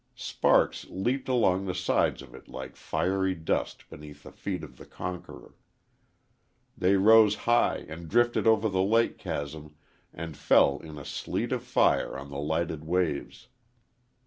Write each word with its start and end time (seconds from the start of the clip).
Sparks 0.15 0.87
leaped 0.89 1.29
along 1.29 1.67
the 1.67 1.75
sides 1.75 2.23
of 2.23 2.33
it 2.33 2.47
like 2.47 2.75
fiery 2.75 3.35
dust 3.35 3.87
beneath 3.87 4.23
the 4.23 4.31
feet 4.31 4.63
of 4.63 4.77
the 4.77 4.85
conqueror. 4.87 5.53
They 6.75 6.95
rose 6.95 7.35
high 7.45 7.85
and 7.87 8.09
drifted 8.09 8.47
over 8.47 8.67
the 8.67 8.81
lake 8.81 9.19
chasm 9.19 9.75
and 10.11 10.35
fell 10.35 10.79
in 10.79 10.97
a 10.97 11.05
sleet 11.05 11.51
of 11.51 11.61
fire 11.61 12.17
on 12.17 12.31
the 12.31 12.39
lighted 12.39 12.83
waves. 12.83 13.49